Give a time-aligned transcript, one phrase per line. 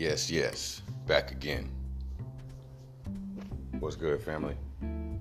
[0.00, 0.80] Yes, yes.
[1.06, 1.70] Back again.
[3.80, 4.56] What's good, family?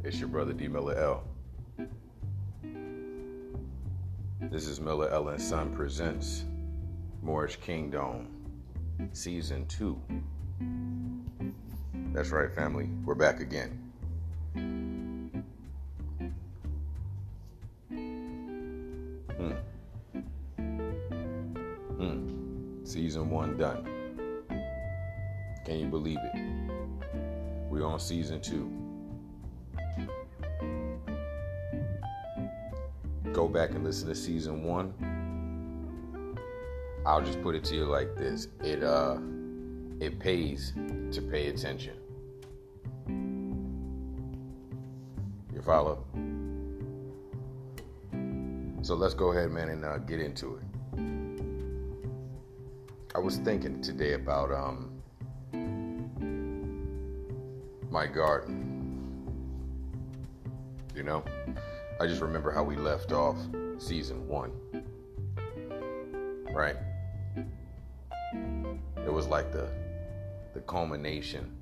[0.05, 1.25] It's your brother D Miller L.
[4.39, 6.45] This is Miller L and Son presents
[7.21, 8.29] Moorish Kingdom
[9.11, 10.01] Season 2.
[12.13, 12.89] That's right, family.
[13.03, 13.83] We're back again.
[19.35, 19.51] Hmm.
[21.97, 22.85] Hmm.
[22.85, 23.98] Season 1 done.
[25.69, 26.33] Can you believe it?
[27.69, 28.71] We're on season two.
[33.31, 34.95] Go back and listen to season one.
[37.05, 38.47] I'll just put it to you like this.
[38.63, 39.19] It uh
[39.99, 40.73] it pays
[41.11, 41.97] to pay attention.
[45.53, 46.03] You follow?
[48.81, 50.63] So let's go ahead, man, and uh, get into it.
[53.13, 54.98] I was thinking today about um
[57.91, 58.75] my garden.
[60.95, 61.23] You know,
[61.99, 63.37] I just remember how we left off
[63.77, 64.51] season one.
[66.53, 66.75] Right?
[69.05, 69.69] It was like the
[70.53, 71.55] the culmination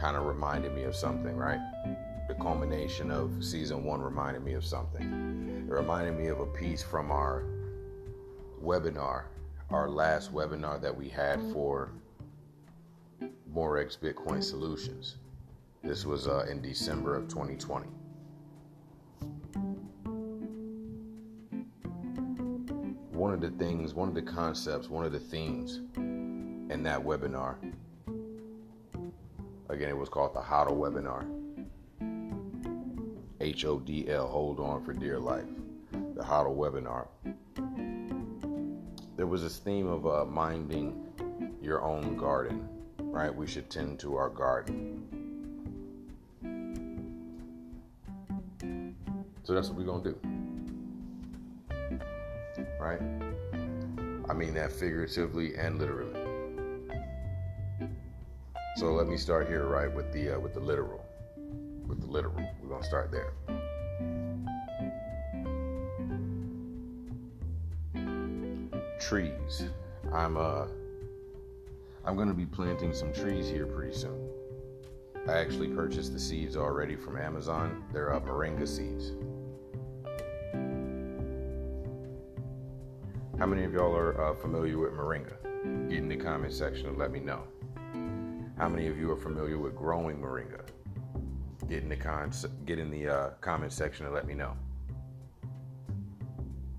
[0.00, 1.60] kind of reminded me of something, right?
[2.28, 5.66] The culmination of season one reminded me of something.
[5.68, 7.44] It reminded me of a piece from our
[8.62, 9.24] webinar,
[9.70, 11.90] our last webinar that we had for
[13.52, 15.16] Morex Bitcoin Solutions.
[15.82, 17.86] This was uh, in December of 2020.
[23.12, 27.56] One of the things, one of the concepts, one of the themes in that webinar,
[29.68, 31.24] again, it was called the HODL webinar.
[33.40, 35.46] H O D L, hold on for dear life.
[35.92, 37.06] The HODL webinar.
[39.16, 41.06] There was this theme of uh, minding
[41.62, 42.68] your own garden,
[42.98, 43.34] right?
[43.34, 45.17] We should tend to our garden.
[49.48, 50.18] So that's what we're to do.
[52.78, 53.00] Right?
[54.28, 56.20] I mean that figuratively and literally.
[58.76, 61.02] So let me start here, right, with the uh, with the literal.
[61.86, 62.46] With the literal.
[62.60, 63.32] We're to start there.
[69.00, 69.64] Trees.
[70.12, 70.66] I'm uh
[72.04, 74.28] I'm to be planting some trees here pretty soon.
[75.26, 77.84] I actually purchased the seeds already from Amazon.
[77.94, 79.12] They're uh, moringa seeds.
[83.38, 85.36] How many of y'all are uh, familiar with moringa?
[85.88, 87.44] Get in the comment section and let me know.
[88.56, 90.62] How many of you are familiar with growing moringa?
[91.68, 92.32] Get in the con-
[92.66, 94.56] get in the uh, comment section and let me know.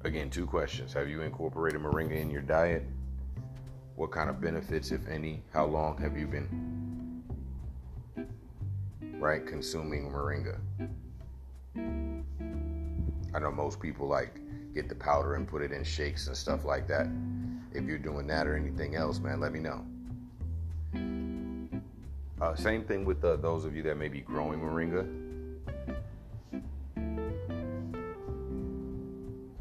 [0.03, 2.83] Again, two questions: Have you incorporated moringa in your diet?
[3.95, 5.41] What kind of benefits, if any?
[5.53, 7.23] How long have you been
[9.17, 10.59] right consuming moringa?
[13.33, 14.41] I know most people like
[14.79, 17.07] get the powder and put it in shakes and stuff like that.
[17.73, 19.85] If you're doing that or anything else, man, let me know.
[22.41, 25.03] Uh, same thing with uh, those of you that may be growing moringa.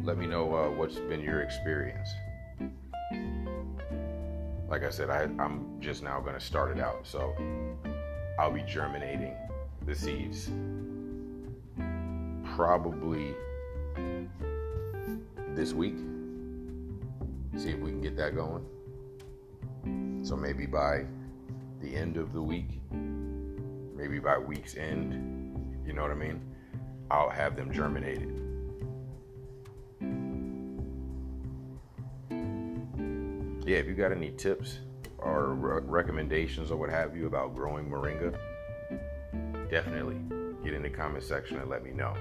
[0.05, 2.09] Let me know uh, what's been your experience.
[4.69, 7.34] Like I said, I, I'm just now going to start it out, so
[8.39, 9.34] I'll be germinating
[9.84, 10.51] the seeds
[12.55, 13.34] probably
[15.59, 15.97] this week.
[17.57, 18.65] See if we can get that going.
[20.25, 21.05] So maybe by
[21.81, 26.41] the end of the week, maybe by week's end, you know what I mean?
[27.11, 28.41] I'll have them germinated.
[33.66, 34.78] Yeah, if you got any tips
[35.19, 38.39] or re- recommendations or what have you about growing moringa,
[39.69, 40.21] definitely
[40.63, 42.15] get in the comment section and let me know.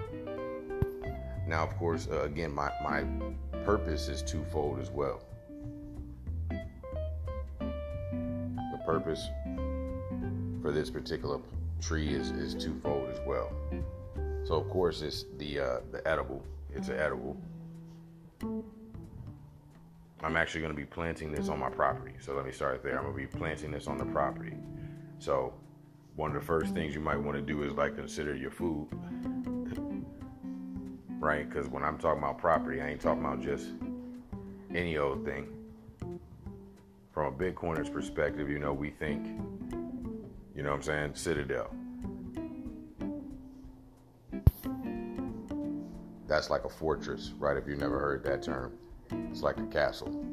[1.48, 3.06] Now, of course, uh, again, my, my
[3.64, 5.24] purpose is twofold as well.
[6.50, 6.60] The
[8.86, 9.26] purpose
[10.62, 11.40] for this particular
[11.82, 13.52] tree is, is twofold as well.
[14.44, 16.44] So, of course, it's the uh, the edible.
[16.74, 17.38] It's an edible.
[20.24, 22.14] I'm actually going to be planting this on my property.
[22.20, 22.98] So let me start there.
[22.98, 24.56] I'm going to be planting this on the property.
[25.20, 25.54] So
[26.16, 28.88] one of the first things you might want to do is like consider your food
[31.20, 31.50] right?
[31.50, 33.68] Because when I'm talking about property, I ain't talking about just
[34.74, 35.48] any old thing.
[37.12, 39.26] From a Bitcoiner's perspective, you know, we think,
[40.56, 41.74] you know what I'm saying, Citadel.
[46.28, 47.58] That's like a fortress, right?
[47.58, 48.74] If you never heard that term,
[49.32, 50.26] it's like a castle.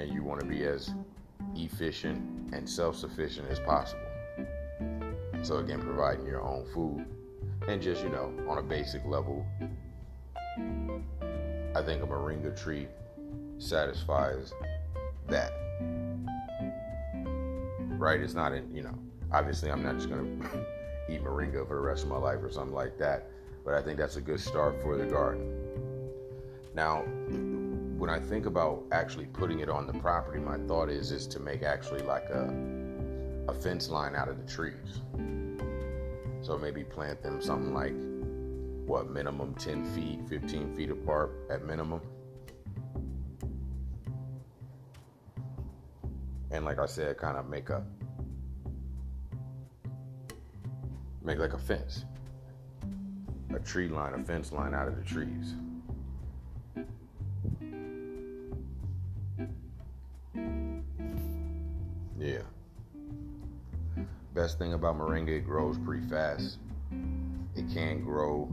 [0.00, 0.94] and you want to be as
[1.54, 2.18] efficient
[2.52, 4.09] and self-sufficient as possible.
[5.42, 7.06] So again, providing your own food
[7.66, 9.46] and just, you know, on a basic level,
[11.74, 12.88] I think a moringa tree
[13.58, 14.52] satisfies
[15.28, 15.52] that.
[17.98, 18.20] Right?
[18.20, 18.98] It's not in, you know,
[19.32, 20.40] obviously I'm not just going
[21.08, 23.30] to eat moringa for the rest of my life or something like that,
[23.64, 25.56] but I think that's a good start for the garden.
[26.74, 27.02] Now,
[27.98, 31.40] when I think about actually putting it on the property, my thought is is to
[31.40, 32.79] make actually like a
[33.48, 35.00] a fence line out of the trees.
[36.42, 37.94] So maybe plant them something like
[38.86, 42.00] what minimum 10 feet, 15 feet apart at minimum.
[46.50, 47.84] And like I said, kind of make a
[51.22, 52.04] make like a fence.
[53.54, 55.54] A tree line, a fence line out of the trees.
[64.34, 66.58] Best thing about moringa, it grows pretty fast.
[67.56, 68.52] It can grow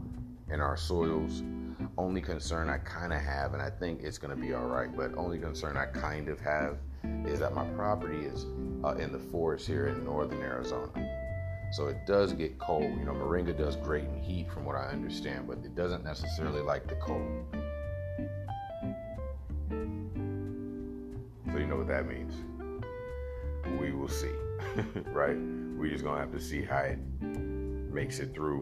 [0.50, 1.42] in our soils.
[1.96, 4.94] Only concern I kind of have, and I think it's going to be all right,
[4.94, 6.78] but only concern I kind of have
[7.24, 8.46] is that my property is
[8.84, 10.90] uh, in the forest here in northern Arizona.
[11.70, 12.98] So it does get cold.
[12.98, 16.60] You know, moringa does great in heat from what I understand, but it doesn't necessarily
[16.60, 17.44] like the cold.
[21.52, 22.34] So you know what that means.
[23.80, 24.32] We will see,
[25.12, 25.36] right?
[25.76, 26.98] We're just gonna have to see how it
[27.32, 28.60] makes it through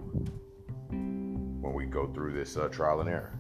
[0.91, 3.33] when we go through this uh, trial and error.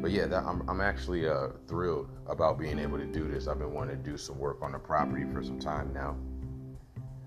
[0.00, 3.48] But yeah, that, I'm, I'm actually uh, thrilled about being able to do this.
[3.48, 6.16] I've been wanting to do some work on the property for some time now.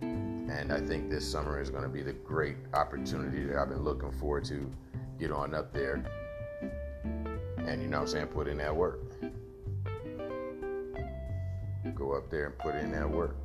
[0.01, 3.83] And I think this summer is going to be the great opportunity that I've been
[3.83, 4.71] looking forward to
[5.19, 6.03] get on up there
[7.67, 9.10] and, you know I'm saying, put in that work.
[11.95, 13.35] Go up there and put in that work.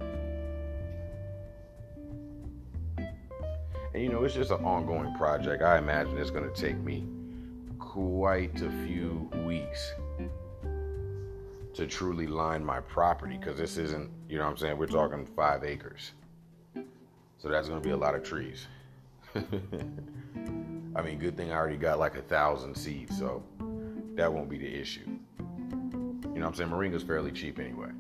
[2.98, 5.62] And, you know, it's just an ongoing project.
[5.62, 7.06] I imagine it's going to take me
[7.78, 9.92] quite a few weeks
[11.74, 14.78] to truly line my property because this isn't, you know what I'm saying?
[14.78, 16.12] We're talking five acres.
[17.38, 18.66] So that's going to be a lot of trees.
[19.34, 23.42] I mean, good thing I already got like a thousand seeds, so
[24.14, 25.06] that won't be the issue.
[25.38, 26.70] You know what I'm saying?
[26.70, 27.90] Moringa's fairly cheap anyway,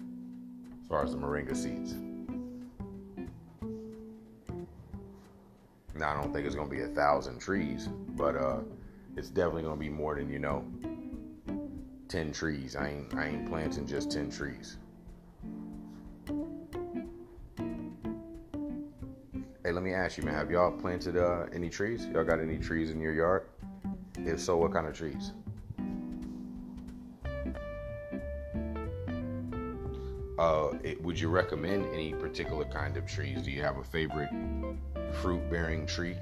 [0.86, 1.96] as far as the moringa seeds.
[5.96, 8.58] Now, I don't think it's to be a thousand trees, but uh,
[9.16, 10.64] it's definitely to be more than, you know,
[12.06, 12.76] 10 trees.
[12.76, 14.76] I ain't, I ain't planting just 10 trees.
[19.64, 20.34] Hey, let me ask you, man.
[20.34, 22.06] Have y'all planted uh, any trees?
[22.14, 23.48] Y'all got any trees in your yard?
[24.18, 25.32] If so, what kind of trees?
[30.38, 33.42] Uh, it, would you recommend any particular kind of trees?
[33.42, 34.28] Do you have a favorite
[35.22, 36.16] fruit-bearing tree?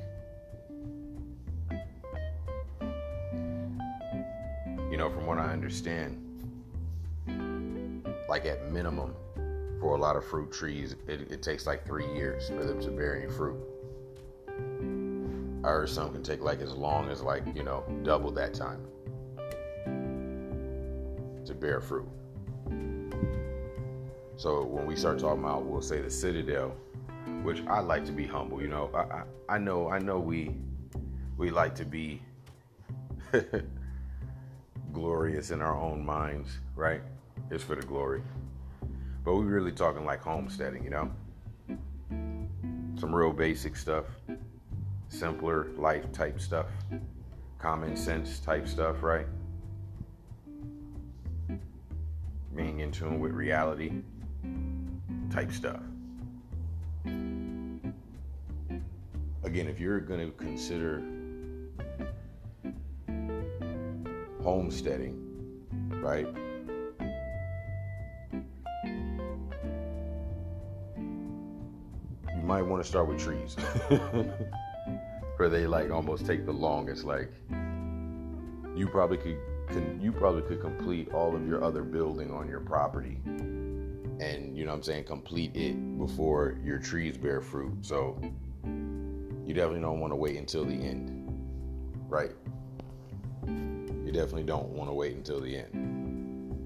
[4.90, 6.20] You know, from what I understand,
[8.28, 9.14] like at minimum,
[9.80, 12.90] for a lot of fruit trees, it, it takes like three years for them to
[12.90, 13.58] bear any fruit.
[15.64, 18.86] I heard some can take like as long as like, you know, double that time
[21.44, 22.08] to bear fruit.
[24.36, 26.74] So when we start talking about, we'll say the Citadel,
[27.42, 28.60] which I like to be humble.
[28.60, 29.22] You know, I, I,
[29.56, 30.56] I know I know we
[31.36, 32.20] we like to be
[34.92, 37.00] glorious in our own minds, right?
[37.50, 38.22] It's for the glory.
[39.24, 41.10] But we're really talking like homesteading, you know?
[42.98, 44.04] Some real basic stuff,
[45.08, 46.66] simpler life type stuff,
[47.58, 49.26] common sense type stuff, right?
[52.54, 54.02] Being in tune with reality
[55.34, 55.80] type stuff.
[59.42, 61.02] Again, if you're going to consider
[64.44, 65.20] homesteading,
[66.00, 66.28] right?
[72.30, 73.56] You might want to start with trees.
[75.36, 77.04] Where they like almost take the longest.
[77.04, 77.32] Like
[78.76, 82.60] you probably could can, you probably could complete all of your other building on your
[82.60, 83.18] property
[84.20, 87.74] and you know what I'm saying complete it before your trees bear fruit.
[87.82, 88.18] So
[88.64, 91.20] you definitely don't want to wait until the end.
[92.08, 92.32] Right?
[93.46, 96.56] You definitely don't want to wait until the end.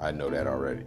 [0.00, 0.84] I know that already.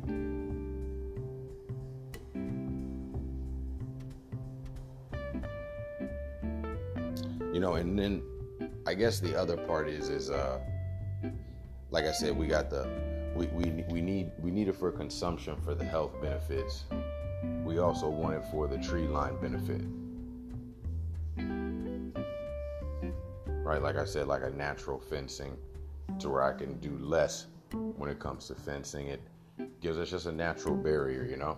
[7.53, 8.23] you know and then
[8.87, 10.57] i guess the other part is is uh
[11.91, 12.87] like I said, we got the
[13.35, 16.83] we, we, we need we need it for consumption for the health benefits.
[17.63, 19.81] We also want it for the tree line benefit.
[23.63, 25.55] Right, like I said, like a natural fencing
[26.19, 29.07] to where I can do less when it comes to fencing.
[29.07, 29.21] It
[29.79, 31.57] gives us just a natural barrier, you know?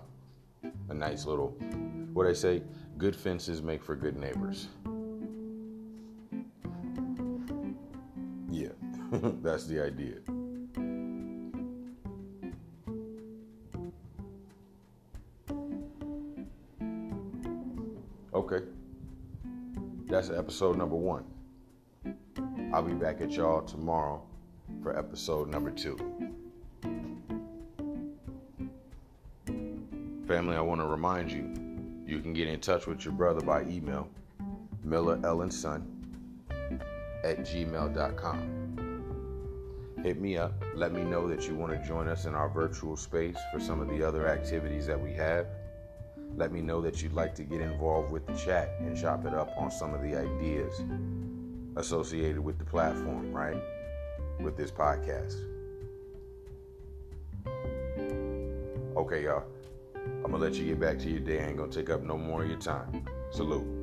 [0.90, 1.58] A nice little
[2.14, 2.62] what I say,
[2.98, 4.68] good fences make for good neighbors.
[8.52, 8.70] Yeah,
[9.42, 10.18] that's the idea.
[18.34, 18.62] Okay.
[20.08, 21.24] That's episode number one.
[22.74, 24.24] I'll be back at y'all tomorrow
[24.82, 25.98] for episode number two.
[30.28, 31.54] Family, I want to remind you
[32.08, 34.10] you can get in touch with your brother by email,
[34.84, 35.88] Miller Ellen Son
[37.24, 38.64] at gmail.com.
[40.04, 40.54] Hit me up.
[40.74, 43.80] Let me know that you want to join us in our virtual space for some
[43.80, 45.46] of the other activities that we have.
[46.36, 49.34] Let me know that you'd like to get involved with the chat and chop it
[49.34, 50.82] up on some of the ideas
[51.76, 53.58] associated with the platform, right?
[54.40, 55.36] With this podcast.
[58.96, 59.44] Okay, y'all.
[60.24, 61.44] I'm gonna let you get back to your day.
[61.44, 63.06] I ain't gonna take up no more of your time.
[63.32, 63.83] Salute.